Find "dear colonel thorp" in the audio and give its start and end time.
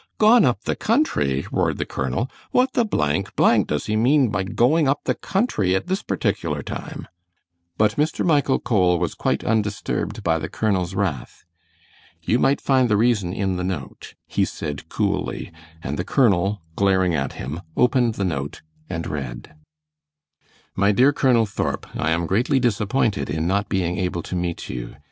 20.93-21.85